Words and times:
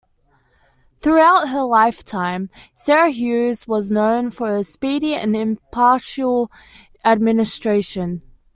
Throughout 0.99 1.49
her 1.49 1.61
lifetime, 1.61 2.49
Sarah 2.73 3.11
Hughes 3.11 3.67
was 3.67 3.91
known 3.91 4.31
for 4.31 4.47
her 4.47 4.63
speedy 4.63 5.13
and 5.13 5.35
impartial 5.35 6.51
administration. 7.05 8.23